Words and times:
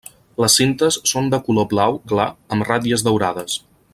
Les 0.43 0.53
cintes 0.59 0.97
són 1.11 1.29
de 1.33 1.39
color 1.49 1.69
blau 1.75 2.01
clar 2.13 2.27
amb 2.57 2.69
ratlles 2.71 3.07
daurades. 3.11 3.63